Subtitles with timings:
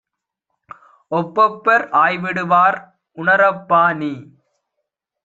[1.11, 2.79] ஒப்பப்பர் ஆய்விடுவார்
[3.17, 4.13] உணரப்பாநீ!